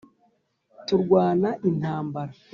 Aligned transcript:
turwana 0.87 1.49
intambara 1.69 2.33